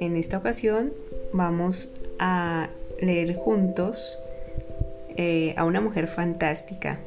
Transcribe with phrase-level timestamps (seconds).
[0.00, 0.92] En esta ocasión
[1.32, 4.18] vamos a leer juntos
[5.16, 6.98] eh, a una mujer fantástica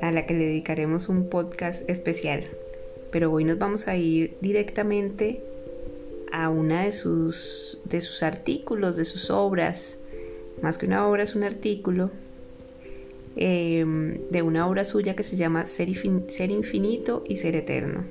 [0.00, 2.44] a la que le dedicaremos un podcast especial.
[3.10, 5.42] Pero hoy nos vamos a ir directamente
[6.32, 9.98] a una de sus, de sus artículos, de sus obras.
[10.62, 12.10] Más que una obra es un artículo
[13.44, 18.04] em, de una obra suya que se llama Ser, Infinito y Ser Eterno.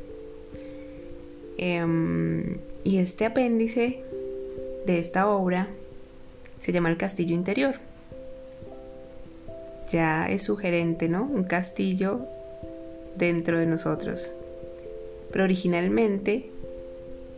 [1.57, 4.03] Em, y este apéndice
[4.85, 5.69] de esta obra
[6.59, 7.75] se llama El Castillo Interior.
[9.89, 11.23] Ya es sugerente, ¿no?
[11.23, 12.25] Un castillo
[13.15, 14.31] dentro de nosotros.
[15.31, 16.49] Pero originalmente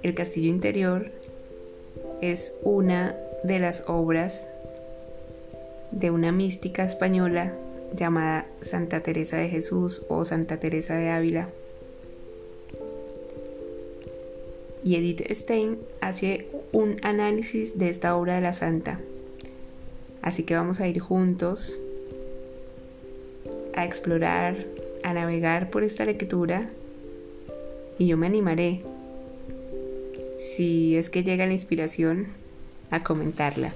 [0.02, 1.12] el Castillo Interior
[2.21, 4.48] es una de las obras
[5.91, 7.54] de una mística española
[7.96, 11.50] llamada Santa Teresa de Jesús o Santa Teresa de Ávila.
[14.84, 19.00] y Edith Stein hace un análisis de esta obra de la santa.
[20.22, 21.74] Así que vamos a ir juntos
[23.76, 24.66] a explorar,
[25.04, 26.70] a navegar por esta lectura
[27.98, 28.82] y yo me animaré,
[30.40, 32.28] si es que llega la inspiración,
[32.91, 33.74] a comentarla.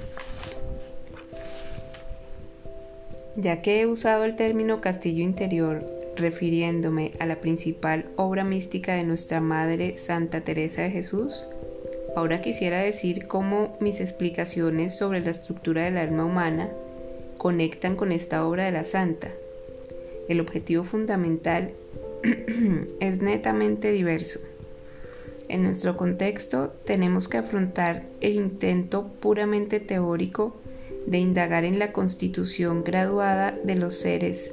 [3.39, 5.85] Ya que he usado el término castillo interior
[6.15, 11.45] refiriéndome a la principal obra mística de nuestra Madre Santa Teresa de Jesús,
[12.15, 16.67] ahora quisiera decir cómo mis explicaciones sobre la estructura del alma humana
[17.37, 19.29] conectan con esta obra de la Santa.
[20.27, 21.73] El objetivo fundamental
[22.99, 24.39] es netamente diverso.
[25.47, 30.55] En nuestro contexto tenemos que afrontar el intento puramente teórico
[31.07, 34.51] de indagar en la constitución graduada de los seres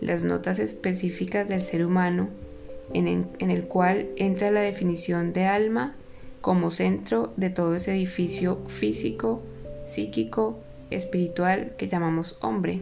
[0.00, 2.28] las notas específicas del ser humano,
[2.94, 5.94] en, el cual entra la definición de alma
[6.40, 9.42] como centro de todo ese edificio físico,
[9.86, 10.58] psíquico,
[10.90, 12.80] espiritual que llamamos hombre.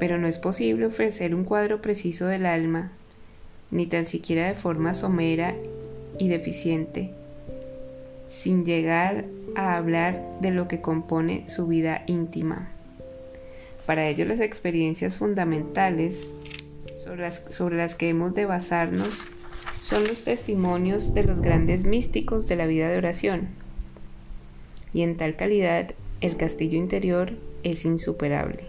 [0.00, 2.92] Pero no es posible ofrecer un cuadro preciso del alma,
[3.70, 5.54] ni tan siquiera de forma somera
[6.18, 7.10] y deficiente,
[8.30, 9.26] sin llegar
[9.56, 12.68] a hablar de lo que compone su vida íntima.
[13.86, 16.26] Para ello las experiencias fundamentales
[16.98, 19.22] sobre las, que hemos de basarnos
[19.80, 23.48] son los testimonios de los grandes místicos de la vida de oración.
[24.92, 28.64] Y en tal calidad el castillo interior es insuperable,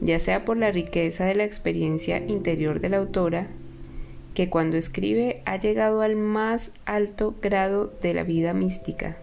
[0.00, 3.46] ya sea por la riqueza de la experiencia interior de la autora,
[4.34, 9.16] que cuando escribe ha llegado al más alto grado de la vida mística,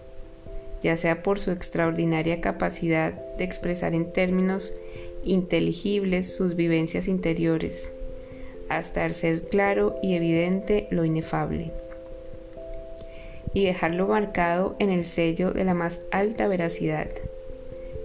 [0.81, 4.73] ya sea por su extraordinaria capacidad de expresar en términos
[5.23, 7.89] inteligibles sus vivencias interiores,
[8.69, 11.71] hasta hacer claro y evidente lo inefable,
[13.53, 17.09] y dejarlo marcado en el sello de la más alta veracidad,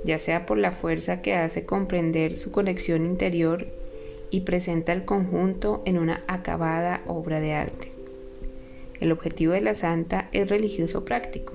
[0.04, 3.66] ya sea por la fuerza que hace comprender su conexión interior
[4.30, 7.92] y presenta el conjunto en una acabada obra de arte.
[9.00, 11.52] El objetivo de la santa es religioso práctico,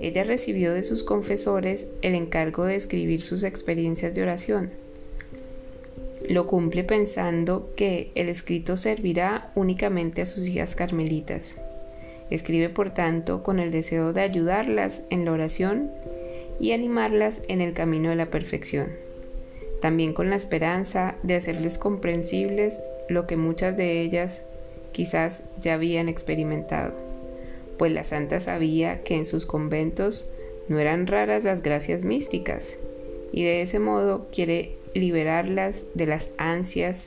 [0.00, 4.70] ella recibió de sus confesores el encargo de escribir sus experiencias de oración.
[6.28, 11.42] Lo cumple pensando que el escrito servirá únicamente a sus hijas carmelitas.
[12.30, 15.90] Escribe por tanto con el deseo de ayudarlas en la oración
[16.58, 18.88] y animarlas en el camino de la perfección.
[19.80, 24.40] También con la esperanza de hacerles comprensibles lo que muchas de ellas
[24.92, 27.15] quizás ya habían experimentado
[27.78, 30.30] pues la santa sabía que en sus conventos
[30.68, 32.66] no eran raras las gracias místicas,
[33.32, 37.06] y de ese modo quiere liberarlas de las ansias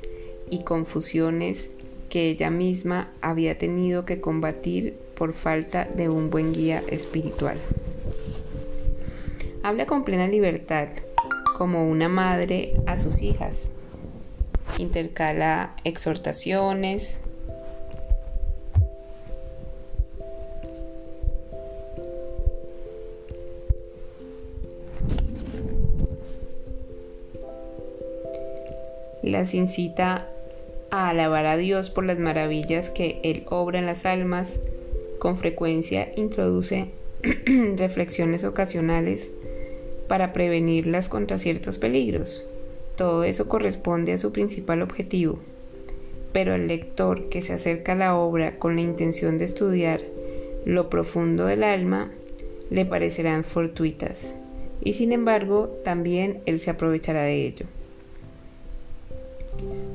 [0.49, 1.69] y confusiones
[2.09, 7.57] que ella misma había tenido que combatir por falta de un buen guía espiritual.
[9.61, 10.87] Habla con plena libertad,
[11.57, 13.67] como una madre a sus hijas.
[14.77, 17.19] Intercala exhortaciones,
[29.39, 30.27] las incita
[30.91, 34.49] a alabar a Dios por las maravillas que Él obra en las almas,
[35.17, 36.87] con frecuencia introduce
[37.77, 39.29] reflexiones ocasionales
[40.09, 42.43] para prevenirlas contra ciertos peligros.
[42.97, 45.39] Todo eso corresponde a su principal objetivo,
[46.33, 50.01] pero al lector que se acerca a la obra con la intención de estudiar
[50.65, 52.11] lo profundo del alma,
[52.71, 54.33] le parecerán fortuitas,
[54.83, 57.65] y sin embargo también él se aprovechará de ello.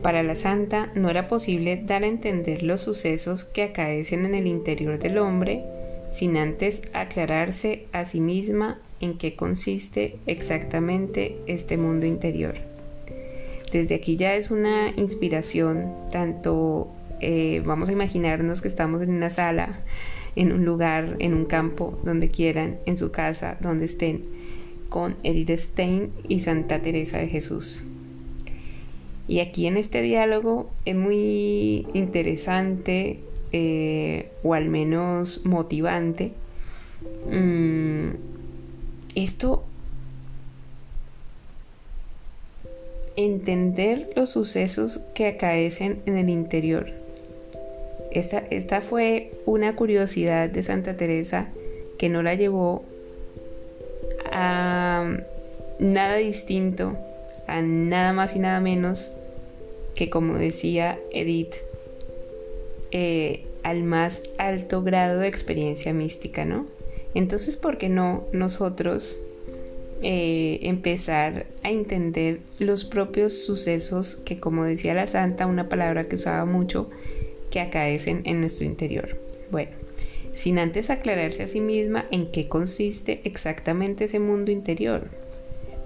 [0.04, 4.46] Para la santa no era posible dar a entender los sucesos que acaecen en el
[4.46, 5.64] interior del hombre
[6.12, 12.56] sin antes aclararse a sí misma en qué consiste exactamente este mundo interior.
[13.72, 16.88] Desde aquí ya es una inspiración, tanto
[17.20, 19.80] eh, vamos a imaginarnos que estamos en una sala,
[20.36, 24.22] en un lugar, en un campo, donde quieran, en su casa, donde estén,
[24.90, 27.80] con Edith Stein y Santa Teresa de Jesús.
[29.26, 33.20] Y aquí en este diálogo es muy interesante
[33.52, 36.32] eh, o al menos motivante
[37.30, 38.08] mm,
[39.14, 39.64] esto
[43.16, 46.90] entender los sucesos que acaecen en el interior.
[48.10, 51.48] Esta, esta fue una curiosidad de Santa Teresa
[51.98, 52.84] que no la llevó
[54.32, 55.16] a
[55.78, 56.96] nada distinto,
[57.46, 59.10] a nada más y nada menos
[59.94, 61.54] que, como decía Edith,
[62.90, 66.66] eh, al más alto grado de experiencia mística, ¿no?
[67.14, 69.16] Entonces, ¿por qué no nosotros
[70.02, 76.16] eh, empezar a entender los propios sucesos que, como decía la santa, una palabra que
[76.16, 76.90] usaba mucho,
[77.50, 79.16] que acaecen en nuestro interior?
[79.50, 79.70] Bueno,
[80.34, 85.08] sin antes aclararse a sí misma en qué consiste exactamente ese mundo interior.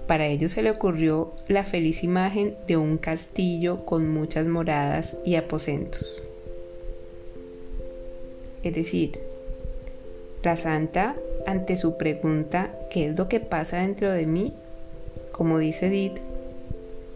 [0.09, 5.35] Para ello se le ocurrió la feliz imagen de un castillo con muchas moradas y
[5.35, 6.23] aposentos.
[8.63, 9.19] Es decir,
[10.41, 11.15] la santa,
[11.45, 14.53] ante su pregunta, ¿qué es lo que pasa dentro de mí?
[15.31, 16.17] Como dice Edith,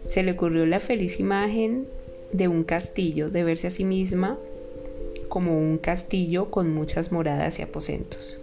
[0.08, 1.88] se le ocurrió la feliz imagen
[2.30, 4.38] de un castillo, de verse a sí misma
[5.28, 8.38] como un castillo con muchas moradas y aposentos.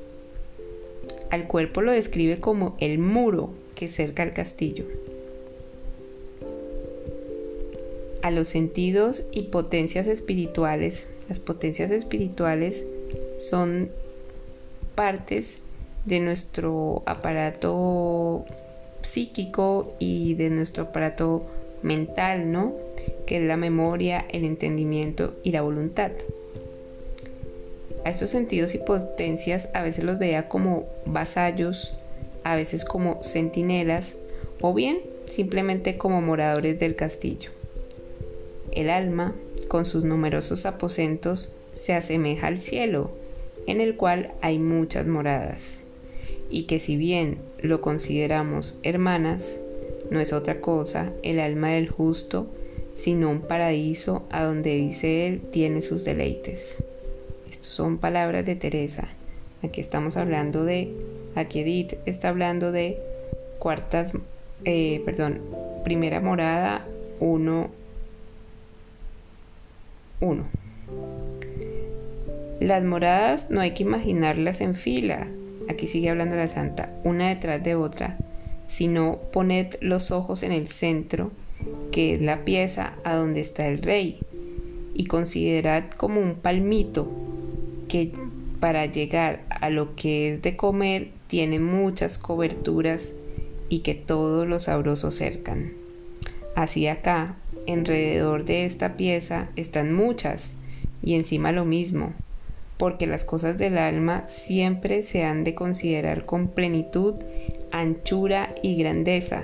[1.30, 3.52] Al cuerpo lo describe como el muro
[3.88, 4.86] cerca el castillo.
[8.22, 12.86] A los sentidos y potencias espirituales, las potencias espirituales
[13.40, 13.90] son
[14.96, 15.58] partes
[16.06, 18.46] de nuestro aparato
[19.02, 21.44] psíquico y de nuestro aparato
[21.82, 22.74] mental, ¿no?
[23.26, 26.12] Que es la memoria, el entendimiento y la voluntad.
[28.04, 31.94] A estos sentidos y potencias a veces los veía como vasallos,
[32.44, 34.16] a veces como centinelas
[34.62, 35.00] o bien
[35.30, 37.52] simplemente como moradores del castillo.
[38.72, 39.34] El alma,
[39.68, 43.12] con sus numerosos aposentos, se asemeja al cielo,
[43.68, 45.78] en el cual hay muchas moradas,
[46.50, 49.50] y que si bien lo consideramos hermanas,
[50.10, 52.48] no es otra cosa el alma del justo,
[52.98, 56.76] sino un paraíso a donde dice él tiene sus deleites.
[57.50, 59.08] Estas son palabras de Teresa.
[59.64, 60.94] Aquí estamos hablando de,
[61.36, 62.98] aquí Edith está hablando de
[63.60, 64.12] cuartas,
[64.66, 65.40] eh, perdón,
[65.84, 66.86] primera morada
[67.20, 67.70] 1,
[70.20, 70.44] 1.
[72.60, 75.28] Las moradas no hay que imaginarlas en fila,
[75.70, 78.18] aquí sigue hablando la santa, una detrás de otra,
[78.70, 81.32] sino poned los ojos en el centro,
[81.92, 84.20] que es la pieza a donde está el rey,
[84.94, 87.08] y considerad como un palmito
[87.88, 88.12] que
[88.60, 93.14] para llegar a lo que es de comer tiene muchas coberturas
[93.70, 95.72] y que todo lo sabroso cercan.
[96.56, 97.36] Así acá,
[97.70, 100.50] alrededor de esta pieza están muchas
[101.02, 102.12] y encima lo mismo,
[102.76, 107.14] porque las cosas del alma siempre se han de considerar con plenitud,
[107.72, 109.44] anchura y grandeza,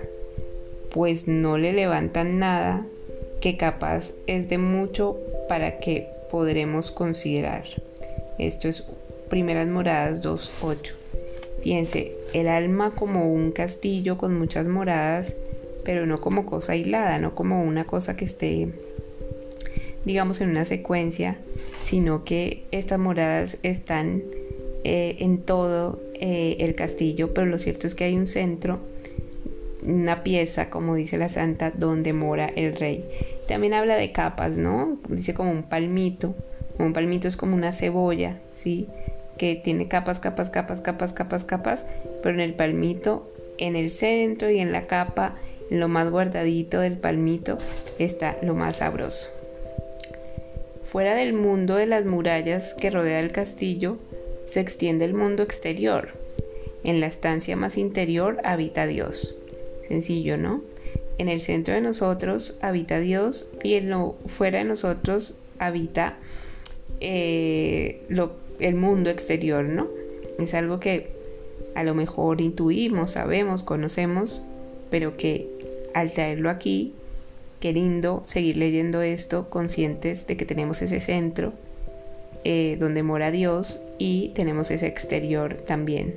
[0.94, 2.86] pues no le levantan nada
[3.40, 5.16] que capaz es de mucho
[5.48, 7.64] para que podremos considerar.
[8.40, 8.84] Esto es
[9.30, 10.97] Primeras Moradas 2.8.
[11.68, 15.34] Fíjense, el alma como un castillo con muchas moradas,
[15.84, 18.70] pero no como cosa aislada, no como una cosa que esté,
[20.06, 21.36] digamos, en una secuencia,
[21.84, 24.22] sino que estas moradas están
[24.86, 28.80] eh, en todo eh, el castillo, pero lo cierto es que hay un centro,
[29.86, 33.04] una pieza, como dice la santa, donde mora el rey.
[33.50, 35.00] También habla de capas, ¿no?
[35.10, 36.34] Dice como un palmito.
[36.80, 38.88] Un palmito es como una cebolla, ¿sí?
[39.38, 41.86] Que tiene capas, capas, capas, capas, capas, capas,
[42.24, 45.36] pero en el palmito, en el centro y en la capa,
[45.70, 47.58] en lo más guardadito del palmito,
[48.00, 49.30] está lo más sabroso.
[50.84, 53.98] Fuera del mundo de las murallas que rodea el castillo,
[54.48, 56.10] se extiende el mundo exterior.
[56.84, 59.36] En la estancia más interior habita Dios.
[59.90, 60.62] Sencillo, ¿no?
[61.18, 66.16] En el centro de nosotros habita Dios y en lo fuera de nosotros habita
[67.02, 68.02] eh,
[68.60, 69.88] el mundo exterior, ¿no?
[70.40, 71.10] Es algo que
[71.76, 74.42] a lo mejor intuimos, sabemos, conocemos,
[74.90, 75.48] pero que
[75.94, 76.94] al traerlo aquí
[77.60, 81.54] qué lindo seguir leyendo esto conscientes de que tenemos ese centro
[82.44, 86.16] eh, donde mora Dios y tenemos ese exterior también.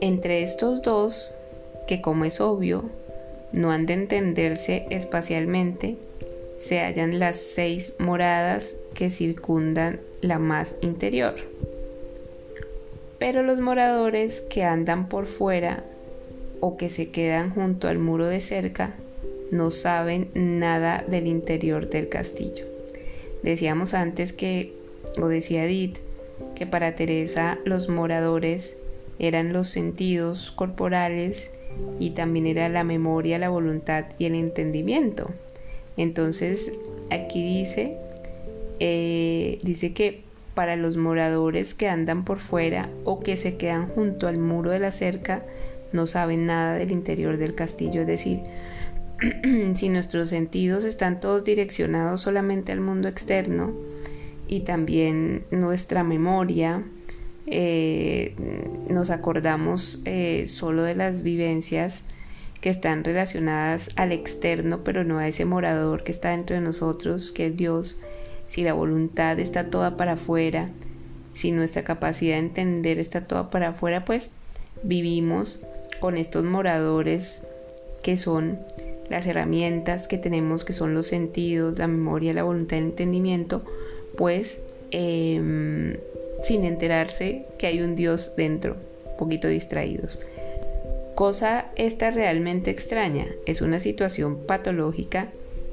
[0.00, 1.30] Entre estos dos,
[1.88, 2.84] que como es obvio,
[3.52, 5.96] no han de entenderse espacialmente,
[6.60, 11.34] se hallan las seis moradas que circundan la más interior.
[13.18, 15.84] Pero los moradores que andan por fuera
[16.60, 18.94] o que se quedan junto al muro de cerca
[19.50, 22.66] no saben nada del interior del castillo.
[23.42, 24.72] Decíamos antes que,
[25.20, 25.98] o decía Edith,
[26.54, 28.76] que para Teresa los moradores
[29.18, 31.50] eran los sentidos corporales
[31.98, 35.30] y también era la memoria, la voluntad y el entendimiento.
[35.98, 36.72] Entonces
[37.10, 37.96] aquí dice,
[38.80, 40.22] eh, dice que
[40.54, 44.78] para los moradores que andan por fuera o que se quedan junto al muro de
[44.78, 45.42] la cerca,
[45.92, 48.40] no saben nada del interior del castillo, es decir,
[49.74, 53.72] si nuestros sentidos están todos direccionados solamente al mundo externo
[54.46, 56.82] y también nuestra memoria,
[57.46, 58.34] eh,
[58.88, 62.02] nos acordamos eh, solo de las vivencias
[62.60, 67.30] que están relacionadas al externo, pero no a ese morador que está dentro de nosotros,
[67.30, 67.96] que es Dios,
[68.50, 70.68] si la voluntad está toda para afuera,
[71.34, 74.30] si nuestra capacidad de entender está toda para afuera, pues
[74.82, 75.60] vivimos
[76.00, 77.42] con estos moradores
[78.02, 78.58] que son
[79.08, 83.62] las herramientas que tenemos, que son los sentidos, la memoria, la voluntad, el entendimiento,
[84.16, 84.60] pues
[84.90, 85.96] em,
[86.42, 88.76] sin enterarse que hay un Dios dentro,
[89.18, 90.18] poquito distraídos.
[91.18, 95.26] Cosa esta realmente extraña, es una situación patológica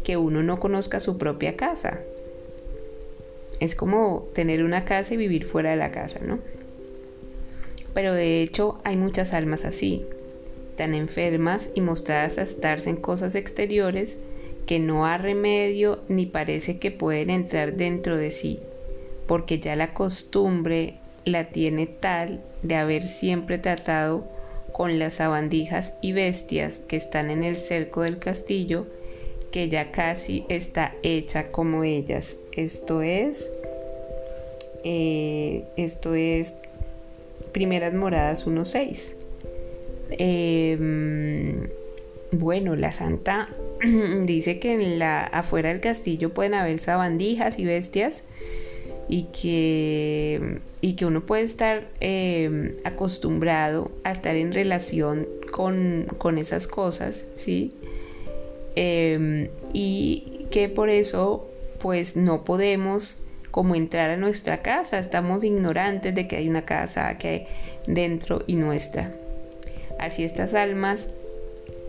[0.03, 1.99] que uno no conozca su propia casa.
[3.59, 6.39] Es como tener una casa y vivir fuera de la casa, ¿no?
[7.93, 10.03] Pero de hecho hay muchas almas así,
[10.77, 14.17] tan enfermas y mostradas a estarse en cosas exteriores
[14.65, 18.61] que no hay remedio ni parece que pueden entrar dentro de sí
[19.27, 24.34] porque ya la costumbre la tiene tal de haber siempre tratado
[24.75, 28.85] con las sabandijas y bestias que están en el cerco del castillo,
[29.49, 32.35] que ya casi está hecha como ellas.
[32.51, 33.49] Esto es,
[34.83, 36.55] eh, esto es
[37.53, 39.15] Primeras Moradas 1.6.
[40.09, 41.69] Em,
[42.33, 43.47] bueno, la santa
[44.25, 48.23] dice que en la afuera del castillo pueden haber sabandijas y bestias
[49.07, 56.67] y que, y que uno puede estar eh, acostumbrado a estar en relación con, esas
[56.67, 57.73] cosas, ¿sí?
[58.75, 63.17] Em, y que por eso pues no podemos
[63.51, 67.47] como entrar a nuestra casa, estamos ignorantes de que hay una casa que hay
[67.87, 69.13] dentro y nuestra.
[69.97, 71.07] Así estas almas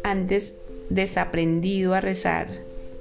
[0.05, 0.55] antes
[0.91, 2.47] desaprendido a rezar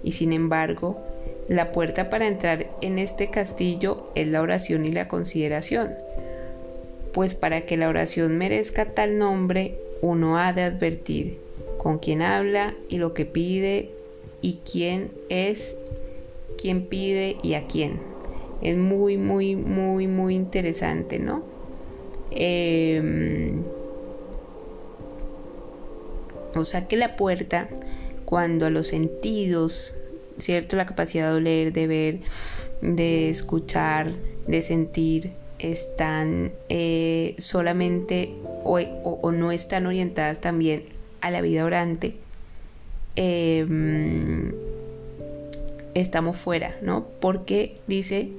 [0.04, 1.00] y sin embargo
[1.48, 5.92] la puerta para entrar en este castillo es la oración y la consideración,
[7.14, 11.38] pues para que la oración merezca tal nombre, uno ha de advertir
[11.78, 13.92] con quién habla y lo que pide
[14.42, 15.78] y quién es,
[16.60, 18.00] quién pide y a quién.
[18.62, 21.44] Es muy, muy, muy, muy interesante, ¿no?
[22.32, 23.62] Em,
[26.56, 27.70] o sea que la puerta,
[28.26, 29.96] cuando a los sentidos
[30.40, 30.76] ¿cierto?
[30.76, 32.20] La capacidad de oler, de ver,
[32.82, 34.14] de escuchar,
[34.48, 40.84] de sentir, están eh, solamente o, no están orientadas también
[41.22, 42.16] a la vida orante,
[43.16, 44.54] em,
[45.94, 47.06] estamos fuera, ¿no?
[47.22, 48.30] Porque dice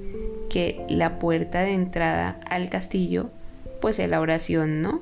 [0.51, 3.31] que la puerta de entrada al castillo,
[3.81, 5.01] pues es la oración, ¿no?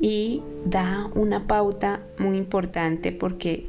[0.00, 3.66] Y da una pauta muy importante porque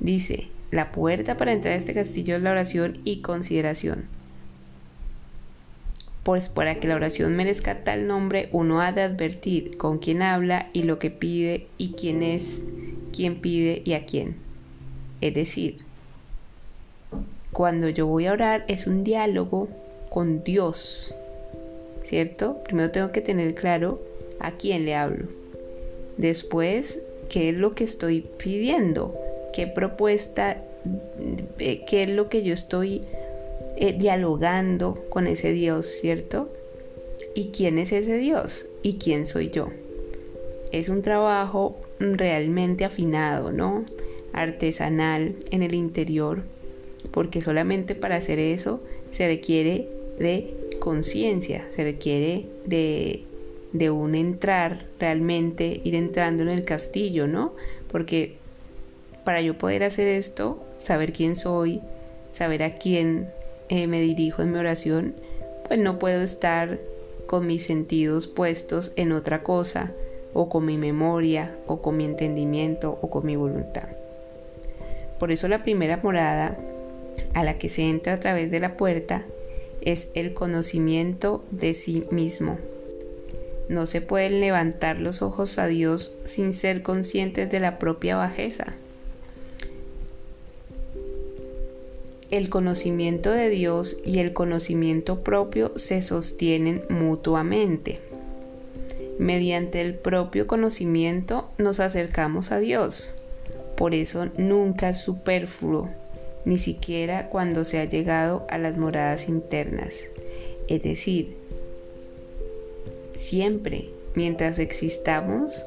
[0.00, 4.04] dice, la puerta para entrar a este castillo es la oración y consideración.
[6.22, 10.68] Pues para que la oración merezca tal nombre, uno ha de advertir con quién habla
[10.72, 12.62] y lo que pide y quién es,
[13.12, 14.36] quién pide y a quién.
[15.20, 15.78] Es decir,
[17.52, 19.68] cuando yo voy a orar es un diálogo
[20.08, 21.12] con Dios,
[22.04, 22.62] ¿cierto?
[22.64, 24.00] Primero tengo que tener claro
[24.38, 25.26] a quién le hablo.
[26.16, 29.18] Después, qué es lo que estoy pidiendo
[29.52, 30.56] qué propuesta,
[31.58, 33.02] eh, qué es lo que yo estoy
[33.76, 36.50] eh, dialogando con ese Dios, ¿cierto?
[37.34, 38.66] ¿Y quién es ese Dios?
[38.82, 39.68] ¿Y quién soy yo?
[40.72, 43.84] Es un trabajo realmente afinado, ¿no?
[44.32, 46.42] Artesanal en el interior,
[47.10, 48.80] porque solamente para hacer eso
[49.12, 49.88] se requiere
[50.18, 53.24] de conciencia, se requiere de,
[53.72, 57.54] de un entrar realmente, ir entrando en el castillo, ¿no?
[57.90, 58.39] Porque
[59.24, 61.80] para yo poder hacer esto, saber quién soy,
[62.32, 63.28] saber a quién
[63.68, 65.14] eh, me dirijo en mi oración,
[65.66, 66.78] pues no puedo estar
[67.26, 69.92] con mis sentidos puestos en otra cosa,
[70.32, 73.88] o con mi memoria, o con mi entendimiento, o con mi voluntad.
[75.18, 76.56] Por eso la primera morada
[77.34, 79.24] a la que se entra a través de la puerta
[79.80, 82.58] es el conocimiento de sí mismo.
[83.68, 88.74] No se pueden levantar los ojos a Dios sin ser conscientes de la propia bajeza.
[92.30, 97.98] El conocimiento de Dios y el conocimiento propio se sostienen mutuamente.
[99.18, 103.10] Mediante el propio conocimiento nos acercamos a Dios.
[103.76, 105.88] Por eso nunca es superfluo,
[106.44, 109.94] ni siquiera cuando se ha llegado a las moradas internas.
[110.68, 111.40] Es decir,
[113.20, 115.62] Siempre, mientras existamos,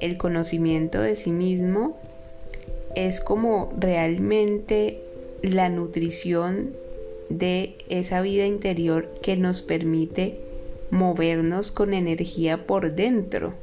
[0.00, 1.96] el conocimiento de sí mismo
[2.94, 5.00] es como realmente
[5.42, 6.70] la nutrición
[7.28, 10.40] de esa vida interior que nos permite
[10.90, 13.54] movernos con energía por dentro.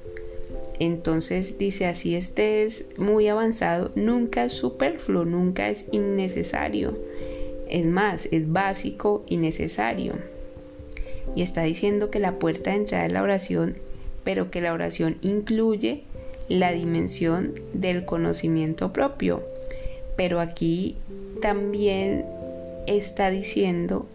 [0.80, 6.98] Entonces dice así, este es muy avanzado, nunca es superfluo, nunca es innecesario.
[7.70, 10.14] Es más, es básico y necesario
[11.36, 13.76] y está diciendo que la puerta de entrada es la oración,
[14.24, 16.04] pero que la oración incluye
[16.50, 19.44] la dimensión del conocimiento propio.
[20.16, 20.96] Pero aquí
[21.42, 22.26] también
[22.88, 24.08] está diciendo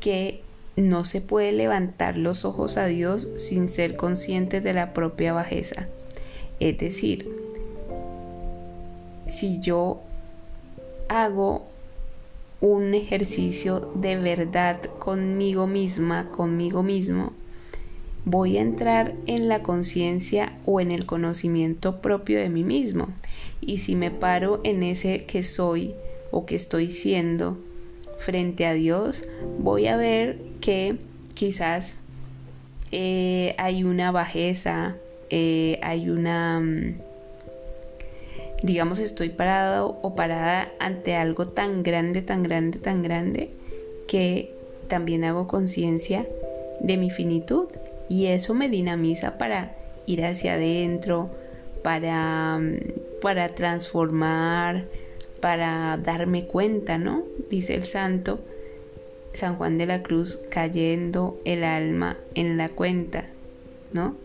[0.00, 0.40] que
[0.76, 5.88] no se puede levantar los ojos a Dios sin ser conscientes de la propia bajeza.
[6.60, 7.28] Es decir,
[9.30, 10.00] si yo
[11.08, 11.66] hago
[12.60, 17.32] un ejercicio de verdad conmigo misma, conmigo mismo,
[18.24, 23.08] voy a entrar en la conciencia o en el conocimiento propio de mí mismo.
[23.60, 25.94] Y si me paro en ese que soy
[26.34, 27.56] o que estoy siendo
[28.18, 29.22] frente a Dios,
[29.60, 30.96] voy a ver que
[31.34, 31.94] quizás
[32.90, 34.96] eh, hay una bajeza,
[35.30, 36.58] eh, hay una...
[36.58, 36.96] Mm,
[38.64, 43.50] digamos, estoy parado o parada ante algo tan grande, tan grande, tan grande,
[44.08, 44.52] que
[44.88, 46.26] también hago conciencia
[46.80, 47.68] de mi finitud
[48.08, 49.70] y eso me dinamiza para
[50.06, 51.30] ir hacia adentro,
[51.84, 52.60] para,
[53.22, 54.84] para transformar,
[55.44, 57.22] para darme cuenta, ¿no?
[57.50, 58.40] Dice el santo
[59.34, 63.26] San Juan de la Cruz, cayendo el alma en la cuenta,
[63.92, 64.16] ¿no?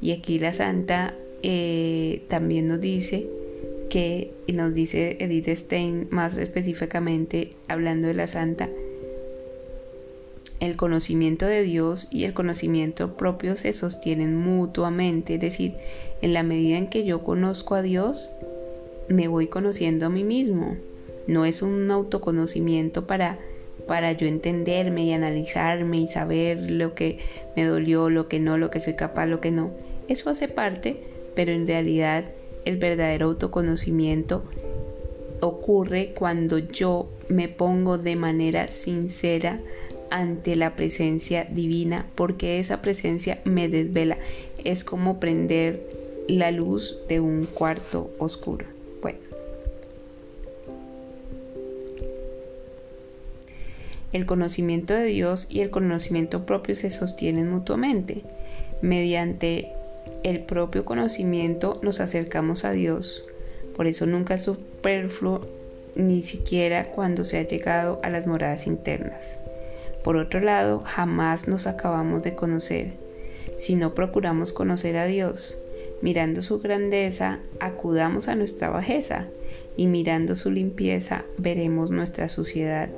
[0.00, 3.28] Y aquí la santa eh, también nos dice
[3.90, 8.70] que nos dice Edith Stein más específicamente hablando de la santa,
[10.58, 15.74] el conocimiento de Dios y el conocimiento propio se sostienen mutuamente, es decir,
[16.22, 18.30] en la medida en que yo conozco a Dios,
[19.08, 20.76] me voy conociendo a mí mismo.
[21.26, 23.38] No es un autoconocimiento para
[23.86, 27.18] para yo entenderme y analizarme y saber lo que
[27.56, 29.70] me dolió, lo que no, lo que soy capaz, lo que no.
[30.08, 30.96] Eso hace parte,
[31.34, 32.24] pero en realidad
[32.64, 34.44] el verdadero autoconocimiento
[35.40, 39.60] ocurre cuando yo me pongo de manera sincera
[40.10, 44.18] ante la presencia divina porque esa presencia me desvela.
[44.64, 45.80] Es como prender
[46.28, 48.71] la luz de un cuarto oscuro.
[54.12, 58.22] El conocimiento de Dios y el conocimiento propio se sostienen mutuamente
[58.82, 59.72] mediante
[60.24, 63.24] el propio conocimiento nos acercamos a Dios.
[63.76, 65.46] Por eso nunca es superfluo
[65.94, 69.20] ni siquiera cuando se ha llegado a las moradas internas.
[70.04, 72.92] Por otro lado, jamás nos acabamos de conocer.
[73.58, 75.56] Si no procuramos conocer a Dios,
[76.02, 79.26] mirando su grandeza, acudamos a nuestra bajeza,
[79.76, 82.90] y mirando su limpieza, veremos nuestra suciedad.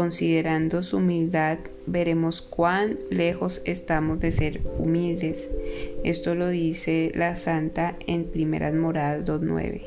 [0.00, 5.46] Considerando su humildad, veremos cuán lejos estamos de ser humildes.
[6.04, 9.82] Esto lo dice la Santa en Primeras Moradas 2.9.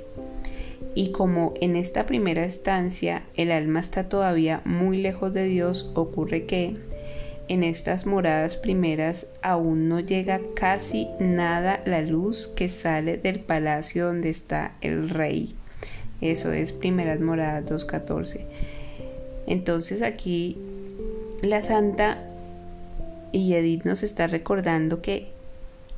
[0.93, 6.45] Y como en esta primera estancia el alma está todavía muy lejos de Dios, ocurre
[6.45, 6.77] que
[7.47, 14.05] en estas moradas primeras aún no llega casi nada la luz que sale del palacio
[14.05, 15.55] donde está el rey.
[16.21, 18.72] Eso es Primeras Moradas 2.14.
[19.47, 20.57] Entonces aquí
[21.41, 22.23] la santa
[23.31, 25.27] y Edith nos está recordando que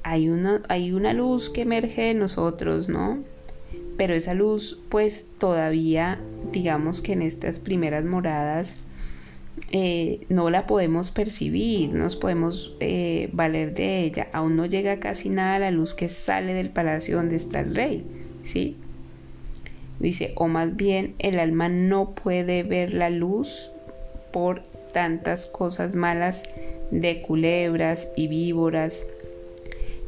[0.04, 3.20] hay una, hay una luz que emerge de nosotros, ¿no?
[3.98, 6.20] Pero esa luz pues todavía
[6.52, 8.76] digamos que en estas primeras moradas
[9.72, 14.28] eh, no la podemos percibir, nos podemos eh, valer de ella.
[14.34, 17.76] Aún no llega casi nada a la luz que sale del palacio donde está el
[17.76, 18.04] rey,
[18.46, 18.76] ¿sí?
[20.00, 23.72] Dice, o más bien el alma no puede ver la luz
[24.32, 24.62] por
[24.94, 26.44] tantas cosas malas
[26.92, 29.08] de culebras y víboras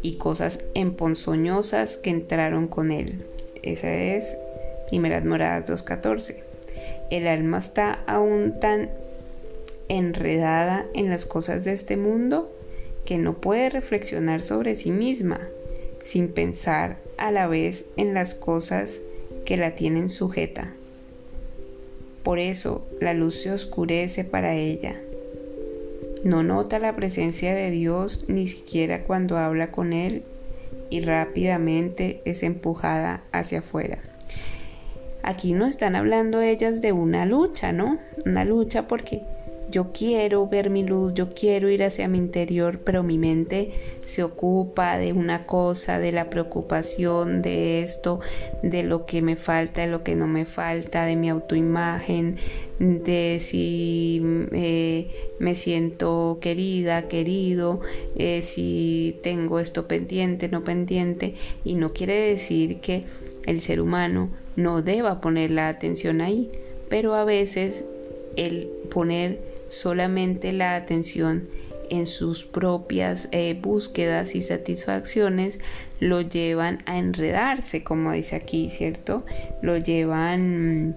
[0.01, 3.25] y cosas emponzoñosas que entraron con él.
[3.63, 4.35] Esa es
[4.89, 6.35] Primeras Moradas 2.14.
[7.09, 8.89] El alma está aún tan
[9.89, 12.51] enredada en las cosas de este mundo
[13.05, 15.39] que no puede reflexionar sobre sí misma
[16.03, 18.91] sin pensar a la vez en las cosas
[19.47, 20.73] que la tienen sujeta.
[22.21, 24.99] Por eso la luz se oscurece para ella.
[26.25, 30.23] No nota la presencia de Dios ni siquiera cuando habla con Él
[30.89, 33.99] y rápidamente es empujada hacia afuera.
[35.23, 37.99] Aquí no están hablando ellas de una lucha, ¿no?
[38.25, 39.21] Una lucha porque
[39.69, 43.71] yo quiero ver mi luz, yo quiero ir hacia mi interior, pero mi mente
[44.05, 48.21] se ocupa de una cosa, de la preocupación, de esto,
[48.63, 52.37] de lo que me falta, de lo que no me falta, de mi autoimagen,
[52.79, 54.21] de si
[54.53, 55.07] eh,
[55.39, 57.81] me siento querida, querido,
[58.15, 63.03] eh, si tengo esto pendiente, no pendiente, y no quiere decir que
[63.45, 66.49] el ser humano no deba poner la atención ahí,
[66.89, 67.83] pero a veces
[68.37, 71.47] el poner solamente la atención
[71.89, 75.59] en sus propias eh, búsquedas y satisfacciones
[75.99, 79.25] lo llevan a enredarse, como dice aquí, ¿cierto?
[79.61, 80.95] Lo llevan...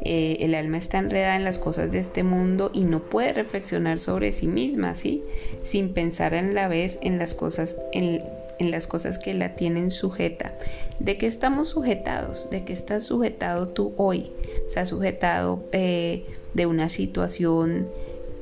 [0.00, 3.98] Eh, el alma está enredada en las cosas de este mundo y no puede reflexionar
[3.98, 5.24] sobre sí misma, ¿sí?
[5.64, 8.22] Sin pensar en la vez en las cosas, en,
[8.60, 10.54] las cosas que la tienen sujeta.
[11.00, 12.48] ¿De qué estamos sujetados?
[12.48, 14.30] ¿De qué estás sujetado tú hoy?
[14.76, 16.24] Ha sujetado eh,
[16.58, 17.86] de una situación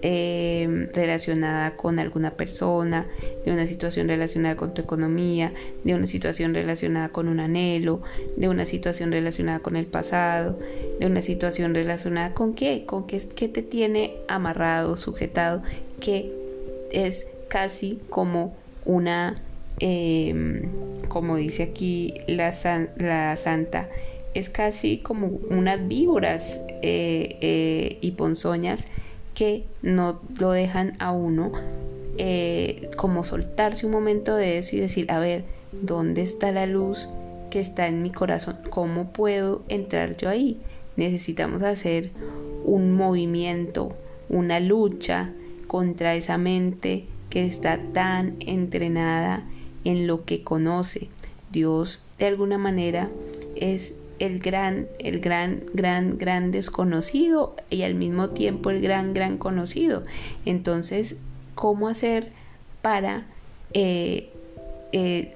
[0.01, 3.07] eh, relacionada con alguna persona,
[3.45, 5.53] de una situación relacionada con tu economía,
[5.85, 8.01] de una situación relacionada con un anhelo,
[8.39, 10.59] de una situación relacionada con el pasado,
[10.99, 15.61] de una situación relacionada con qué, con qué, te tiene amarrado, sujetado,
[16.01, 16.33] que
[16.93, 19.43] es casi como una,
[19.79, 20.63] em,
[21.09, 22.55] como dice aquí la,
[22.97, 23.91] la santa,
[24.39, 28.85] es casi como unas víboras eh, eh, y ponzoñas
[29.35, 31.53] que no lo dejan a uno
[32.19, 37.09] eh, como soltarse un momento de eso y decir, a ver, ¿dónde está la luz
[37.51, 38.59] que está en mi corazón?
[38.69, 40.59] ¿Cómo puedo entrar yo ahí?
[40.97, 42.11] Necesitamos hacer
[42.65, 43.97] un movimiento,
[44.29, 45.31] una lucha
[45.67, 49.45] contra esa mente que está tan entrenada
[49.85, 51.09] en lo que conoce.
[51.53, 53.09] Dios de alguna manera
[53.57, 59.39] es el gran, el gran, gran, gran desconocido y al mismo tiempo el gran, gran
[59.39, 60.03] conocido.
[60.45, 61.17] Entonces,
[61.55, 62.29] ¿cómo hacer
[62.83, 63.27] para
[63.73, 64.31] eh,
[64.93, 65.35] eh,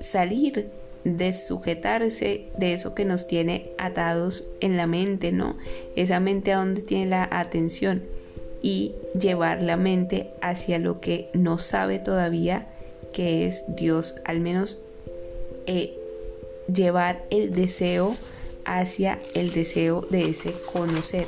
[0.00, 0.68] salir
[1.04, 5.56] de sujetarse de eso que nos tiene atados en la mente, ¿no?
[5.96, 8.02] Esa mente a donde tiene la atención
[8.62, 12.66] y llevar la mente hacia lo que no sabe todavía
[13.12, 14.78] que es Dios, al menos
[15.66, 15.99] eh,
[16.72, 18.16] llevar el deseo
[18.64, 21.26] hacia el deseo de ese conocer,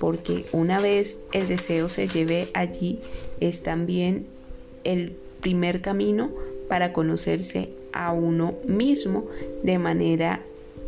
[0.00, 2.98] porque una vez el deseo se lleve allí
[3.40, 4.26] es también
[4.84, 6.30] el primer camino
[6.68, 9.26] para conocerse a uno mismo
[9.62, 10.40] de manera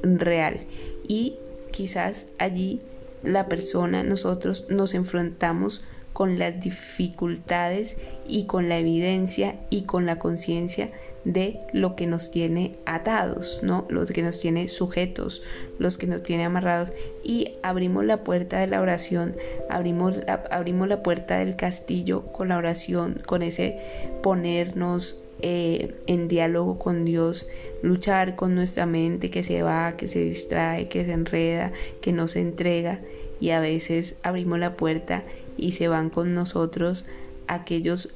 [0.03, 0.61] real.
[1.07, 1.35] Y
[1.73, 2.81] quizás allí
[3.23, 7.97] la persona, nosotros nos enfrentamos con las dificultades
[8.29, 10.91] y con la evidencia y con la conciencia
[11.25, 13.87] de lo que nos tiene atados, ¿no?
[13.89, 15.43] Lo que nos tiene sujetos,
[15.79, 16.91] los que nos tiene amarrados
[17.23, 19.35] y abrimos la puerta de la oración,
[19.71, 20.17] abrimos,
[20.51, 23.79] abrimos la puerta del castillo con la oración, con ese
[24.23, 27.47] ponernos eh, en diálogo con Dios,
[27.83, 32.29] luchar con nuestra mente que se va, que se distrae, que se enreda, que no
[32.29, 33.01] se entrega
[33.41, 35.23] y a veces abrimos la puerta
[35.57, 37.05] y se van con nosotros
[37.47, 38.15] aquellos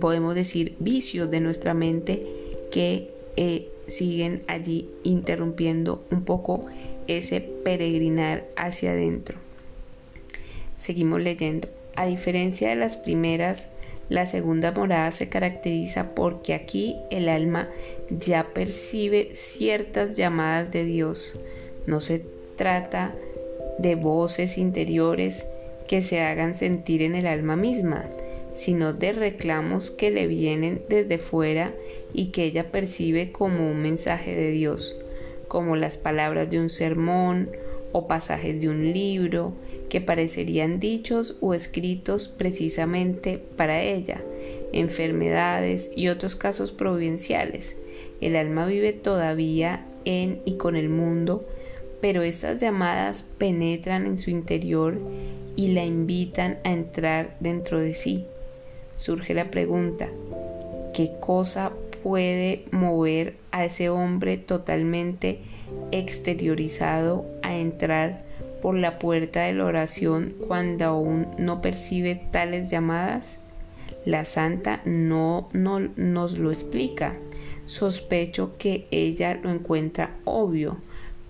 [0.00, 2.26] podemos decir, vicios de nuestra mente
[2.70, 6.66] que eh, siguen allí interrumpiendo un poco
[7.06, 9.38] ese peregrinar hacia adentro.
[10.80, 11.68] Seguimos leyendo.
[11.94, 13.64] A diferencia de las primeras,
[14.08, 17.68] la segunda morada se caracteriza porque aquí el alma
[18.10, 21.38] ya percibe ciertas llamadas de Dios.
[21.86, 22.22] No se
[22.56, 23.14] trata
[23.78, 25.44] de voces interiores
[25.88, 28.04] que se hagan sentir en el alma misma,
[28.56, 31.72] sino de reclamos que le vienen desde fuera
[32.12, 34.96] y que ella percibe como un mensaje de Dios,
[35.48, 37.50] como las palabras de un sermón
[37.92, 39.52] o pasajes de un libro
[39.88, 44.20] que parecerían dichos o escritos precisamente para ella,
[44.72, 47.76] enfermedades y otros casos providenciales.
[48.20, 51.44] El alma vive todavía en y con el mundo,
[52.00, 54.98] pero estas llamadas penetran en su interior
[55.56, 58.26] y la invitan a entrar dentro de sí.
[58.98, 60.08] Surge la pregunta,
[60.94, 65.40] ¿qué cosa puede mover a ese hombre totalmente
[65.92, 68.22] exteriorizado a entrar
[68.62, 73.36] por la puerta de la oración cuando aún no percibe tales llamadas?
[74.04, 77.14] La santa no, no nos lo explica.
[77.66, 80.76] Sospecho que ella lo encuentra obvio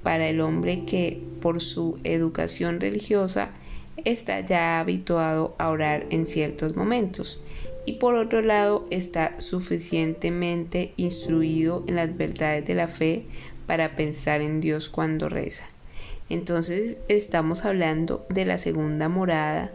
[0.03, 3.51] para el hombre que por su educación religiosa
[4.05, 7.41] está ya habituado a orar en ciertos momentos
[7.87, 13.23] y por otro lado está suficientemente instruido en las verdades de la fe
[13.67, 15.65] para pensar en Dios cuando reza.
[16.29, 19.71] Entonces estamos hablando de la segunda morada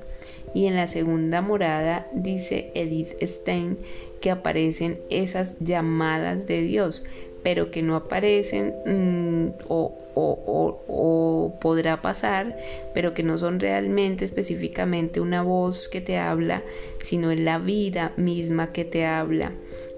[0.54, 3.78] y en la segunda morada dice Edith Stein
[4.22, 7.06] que aparecen esas llamadas de Dios,
[7.44, 12.58] pero que no aparecen mm, o, o, podrá pasar,
[12.94, 16.64] pero que no son realmente específicamente una voz que te habla,
[17.04, 19.52] sino en la vida misma que te habla.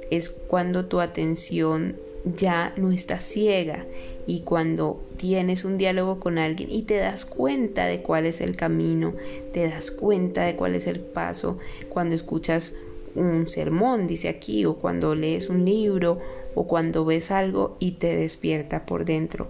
[0.09, 1.95] Es cuando tu atención
[2.37, 3.85] ya no está ciega
[4.25, 8.55] y cuando tienes un diálogo con alguien y te das cuenta de cuál es el
[8.55, 9.13] camino,
[9.53, 11.57] te das cuenta de cuál es el paso,
[11.89, 12.73] cuando escuchas
[13.15, 16.17] un sermón, dice aquí, o cuando lees un libro,
[16.55, 19.47] o cuando ves algo y te despierta por dentro.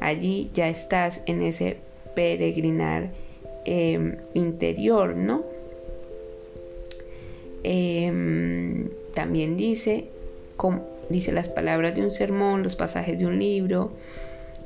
[0.00, 1.76] Allí ya estás en ese
[2.14, 3.10] peregrinar
[3.64, 5.44] em, interior, ¿no?
[7.62, 10.06] Em, también dice,
[11.10, 13.92] dice las palabras de un sermón, los pasajes de un libro,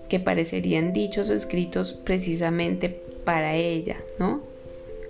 [0.08, 2.88] que parecerían dichos o escritos precisamente
[3.24, 4.42] para ella, ¿no?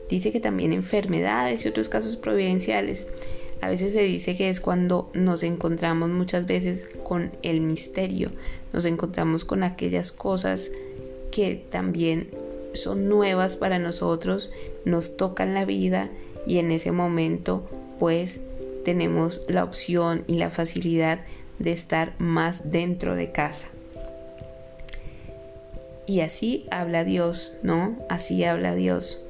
[0.09, 3.07] Dice que también enfermedades y otros casos providenciales.
[3.61, 8.31] A veces se dice que es cuando nos encontramos muchas veces con el misterio,
[8.73, 10.71] nos encontramos con aquellas cosas
[11.31, 12.29] que también
[12.73, 14.51] son nuevas para nosotros,
[14.85, 16.09] nos tocan la vida
[16.47, 17.63] y en ese momento
[18.01, 18.41] pues
[18.85, 21.21] tenemos la opción y la facilidad
[21.59, 23.69] de estar más dentro de casa.
[26.07, 27.97] Y así habla Dios, ¿no?
[28.11, 29.25] Así habla Dios.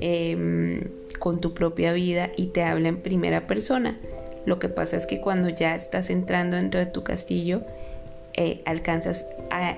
[0.00, 0.82] Em,
[1.18, 3.96] con tu propia vida y te habla en primera persona.
[4.46, 7.62] Lo que pasa es que cuando ya estás entrando dentro de tu castillo,
[8.34, 9.76] eh, alcanzas a...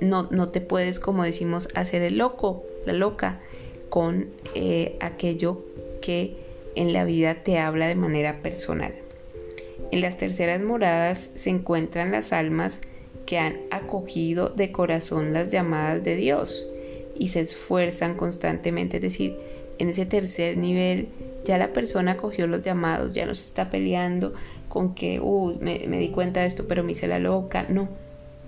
[0.00, 3.38] No, no te puedes, como decimos, hacer el loco, la loca,
[3.88, 5.62] con eh, aquello
[6.00, 6.36] que
[6.74, 8.94] en la vida te habla de manera personal.
[9.90, 12.78] En las terceras moradas se encuentran las almas
[13.26, 16.66] que han acogido de corazón las llamadas de Dios
[17.16, 19.36] y se esfuerzan constantemente, es decir,
[19.78, 21.08] en ese tercer nivel
[21.44, 24.34] ya la persona cogió los llamados, ya no se está peleando
[24.68, 27.66] con que, uh, me, di cuenta de esto, pero me hice la loca.
[27.68, 27.88] No,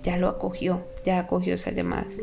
[0.03, 2.13] ya lo acogió, ya acogió esas llamadas.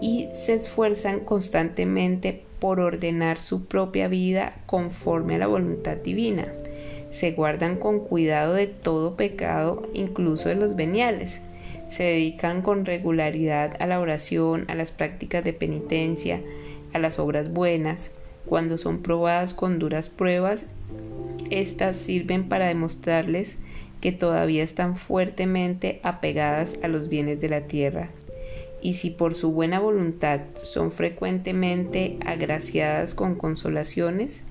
[0.00, 6.46] Y se esfuerzan constantemente por ordenar su propia vida conforme a la voluntad divina.
[7.12, 11.38] Se guardan con cuidado de todo pecado, incluso de los veniales.
[11.90, 16.40] Se dedican con regularidad a la oración, a las prácticas de penitencia,
[16.92, 18.10] a las obras buenas,
[18.46, 20.66] cuando son probadas con duras pruebas,
[21.50, 23.56] estas sirven para demostrarles
[24.00, 28.10] que todavía están fuertemente apegadas a los bienes de la tierra.
[28.82, 34.42] Y si por su buena voluntad son frecuentemente agraciadas con consolaciones,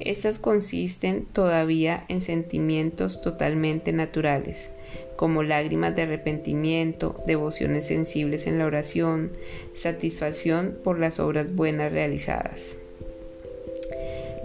[0.00, 4.68] estas consisten todavía en sentimientos totalmente naturales,
[5.16, 9.30] como lágrimas de arrepentimiento, devociones sensibles en la oración,
[9.74, 12.78] satisfacción por las obras buenas realizadas.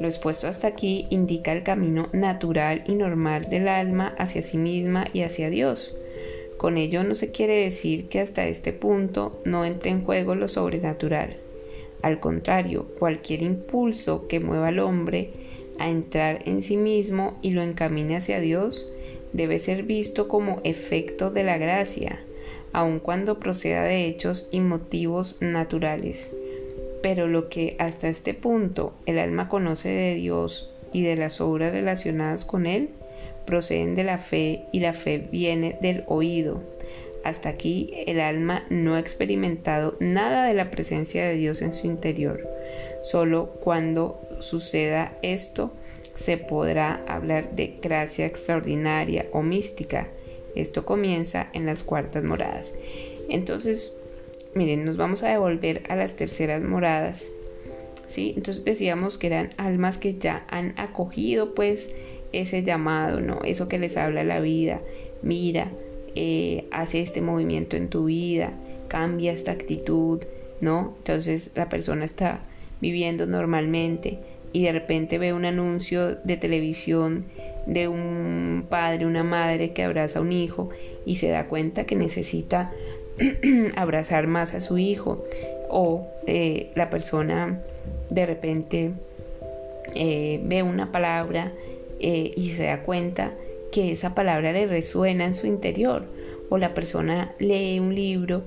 [0.01, 5.05] Lo expuesto hasta aquí indica el camino natural y normal del alma hacia sí misma
[5.13, 5.95] y hacia Dios.
[6.57, 10.47] Con ello no se quiere decir que hasta este punto no entre en juego lo
[10.47, 11.37] sobrenatural.
[12.01, 15.29] Al contrario, cualquier impulso que mueva al hombre
[15.77, 18.91] a entrar en sí mismo y lo encamine hacia Dios
[19.33, 22.23] debe ser visto como efecto de la gracia,
[22.73, 26.27] aun cuando proceda de hechos y motivos naturales.
[27.01, 31.71] Pero lo que hasta este punto el alma conoce de Dios y de las obras
[31.71, 32.89] relacionadas con Él,
[33.45, 36.61] proceden de la fe y la fe viene del oído.
[37.23, 41.87] Hasta aquí el alma no ha experimentado nada de la presencia de Dios en su
[41.87, 42.47] interior.
[43.03, 45.71] Solo cuando suceda esto,
[46.15, 50.07] se podrá hablar de gracia extraordinaria o mística.
[50.55, 52.73] Esto comienza en las cuartas moradas.
[53.29, 53.95] Entonces,
[54.55, 57.25] miren, nos vamos a devolver a las terceras moradas
[58.11, 58.33] ¿sí?
[58.35, 61.89] Entonces decíamos que eran almas que ya han acogido pues
[62.33, 63.41] ese llamado, ¿no?
[63.43, 64.79] Eso que les habla la vida.
[65.23, 65.69] Mira,
[66.15, 68.51] eh, hace este movimiento en tu vida,
[68.87, 70.21] cambia esta actitud,
[70.59, 70.93] ¿no?
[70.99, 72.41] Entonces la persona está
[72.81, 74.19] viviendo normalmente
[74.53, 77.25] y de repente ve un anuncio de televisión
[77.65, 80.69] de un padre, una madre que abraza a un hijo
[81.05, 82.71] y se da cuenta que necesita
[83.75, 85.25] abrazar más a su hijo
[85.69, 87.59] o eh, la persona
[88.09, 88.91] de repente
[89.95, 91.51] eh, ve una palabra
[91.99, 93.33] eh, y se da cuenta
[93.71, 96.05] que esa palabra le resuena en su interior
[96.49, 98.43] o la persona lee un libro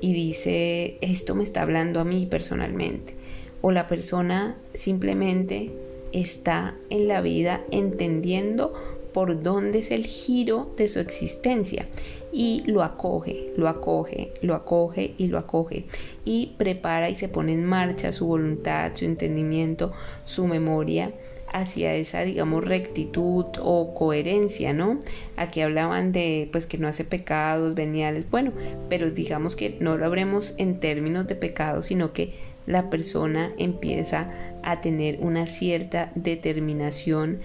[0.00, 3.14] y dice esto me está hablando a mí personalmente
[3.60, 5.70] o la persona simplemente
[6.12, 8.72] está en la vida entendiendo
[9.12, 11.86] por dónde es el giro de su existencia
[12.32, 15.84] y lo acoge, lo acoge, lo acoge y lo acoge
[16.24, 19.92] y prepara y se pone en marcha su voluntad, su entendimiento,
[20.24, 21.12] su memoria
[21.52, 24.98] hacia esa digamos rectitud o coherencia, ¿no?
[25.36, 28.52] Aquí hablaban de pues que no hace pecados veniales, bueno,
[28.88, 32.32] pero digamos que no lo habremos en términos de pecados, sino que
[32.66, 34.30] la persona empieza
[34.62, 37.40] a tener una cierta determinación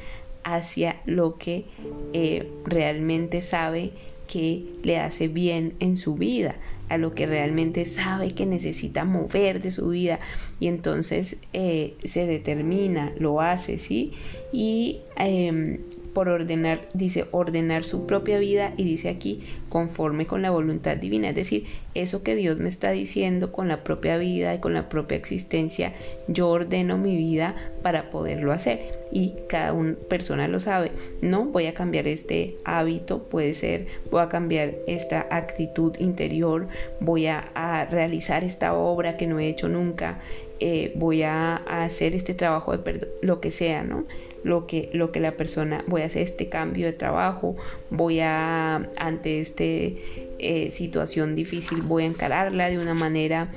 [0.48, 1.66] hacia lo que
[2.14, 3.92] eh, realmente sabe
[4.28, 6.56] que le hace bien en su vida,
[6.90, 10.20] a lo que realmente sabe que necesita mover de su vida
[10.60, 14.14] y entonces eh, se determina, lo hace, ¿sí?
[14.54, 15.80] Y em,
[16.18, 21.30] por ordenar, dice ordenar su propia vida y dice aquí conforme con la voluntad divina,
[21.30, 24.90] es decir, eso que Dios me está diciendo con la propia vida y con la
[24.90, 25.94] propia existencia,
[26.28, 27.54] yo ordeno mi vida
[27.84, 28.98] para poderlo hacer.
[29.12, 34.24] Y cada una persona lo sabe, no voy a cambiar este hábito, puede ser, voy
[34.24, 36.66] a cambiar esta actitud interior,
[37.00, 40.20] voy a, realizar esta obra que no he hecho nunca,
[40.60, 44.06] eh, voy a, a, hacer este trabajo de perdón, lo que sea, ¿no?
[44.48, 47.58] Lo que, lo que la persona, voy a hacer este cambio de trabajo,
[47.90, 53.50] voy a, ante esta eh, situación difícil, voy a encararla de una manera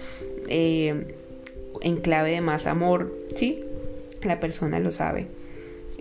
[0.49, 1.15] eh,
[1.81, 3.63] en clave de más amor, ¿sí?
[4.25, 5.27] La persona lo sabe.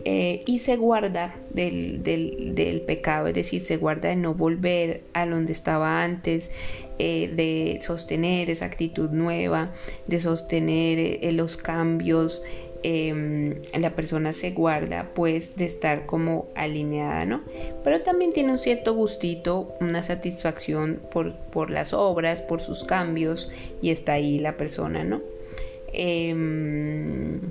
[0.06, 5.02] Eh, y se guarda del, del, del, pecado, es decir, se guarda de no volver
[5.14, 6.50] a donde estaba antes,
[6.98, 9.72] de sostener esa actitud nueva,
[10.08, 12.42] de sostener los cambios,
[12.82, 17.42] Em, la persona se guarda pues de estar como alineada, ¿no?
[17.84, 23.52] Pero también tiene un cierto gustito, una satisfacción por, por las obras, por sus cambios
[23.82, 25.20] y está ahí la persona, ¿no?
[25.92, 27.42] Em,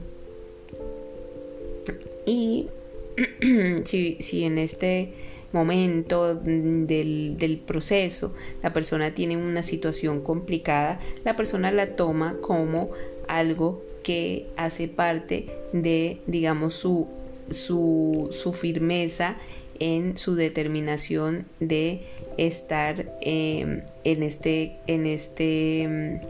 [2.25, 2.69] y
[3.85, 5.13] si, si, en este
[5.53, 12.91] momento del, del, proceso la persona tiene una situación complicada, la persona la toma como
[13.27, 15.45] algo que hace parte
[15.75, 17.09] de, digamos, su,
[17.51, 19.37] su, firmeza
[19.81, 22.01] en su determinación de
[22.39, 26.21] estar em, en este en este en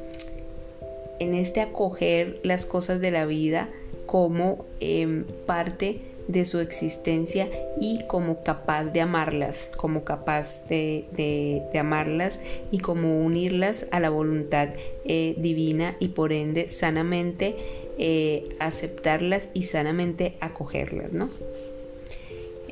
[1.21, 3.69] este acoger las cosas de la vida
[4.07, 7.49] como em, parte de su existencia
[7.81, 12.39] y como capaz de amarlas, como capaz de, amarlas
[12.71, 14.69] y como unirlas a la voluntad
[15.05, 17.57] eh, divina y por ende sanamente
[17.99, 21.31] eh, aceptarlas y sanamente acogerlas, ¿no?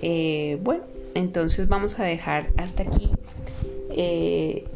[0.03, 3.11] Eh, bueno, entonces vamos a dejar hasta aquí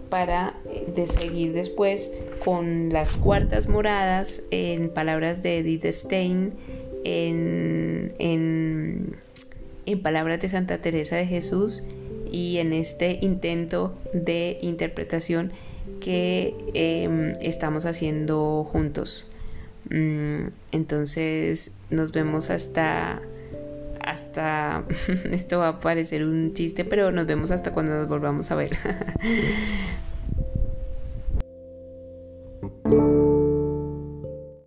[0.08, 0.54] para
[0.94, 2.10] de seguir después
[2.42, 6.54] con las cuartas moradas en palabras de Edith Stein
[7.04, 9.16] en, en,
[10.02, 11.82] palabras de Santa Teresa de Jesús
[12.30, 15.50] y en este intento de interpretación
[16.00, 19.26] que em, estamos haciendo juntos.
[19.90, 23.20] Mm, entonces nos vemos hasta
[24.00, 24.84] hasta
[25.32, 28.76] esto va a parecer un chiste, pero nos vemos hasta cuando nos volvamos a ver.